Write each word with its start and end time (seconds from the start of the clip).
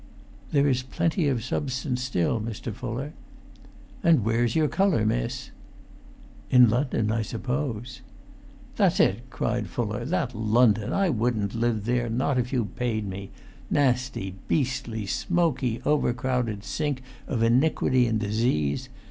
"There 0.51 0.67
is 0.67 0.81
plenty 0.81 1.27
of 1.27 1.43
substance 1.43 2.01
still, 2.01 2.41
Mr. 2.41 2.73
Fuller." 2.73 3.13
"And 4.01 4.25
where's 4.25 4.55
your 4.55 4.67
colour, 4.67 5.05
miss?" 5.05 5.51
"In 6.49 6.71
London, 6.71 7.11
I 7.11 7.21
suppose." 7.21 8.01
"That's 8.77 8.99
it," 8.99 9.29
cried 9.29 9.67
Fuller; 9.67 10.03
"that 10.05 10.33
London! 10.33 10.91
I 10.91 11.09
wouldn't 11.09 11.53
live 11.53 11.85
there, 11.85 12.09
not 12.09 12.39
if 12.39 12.51
you 12.51 12.65
paid 12.65 13.05
me: 13.07 13.29
nasty, 13.69 14.33
beastly, 14.47 15.05
smoky, 15.05 15.81
overcrowded 15.85 16.63
sink 16.63 17.03
of 17.27 17.43
iniquity 17.43 18.07
and 18.07 18.19
disease! 18.19 18.89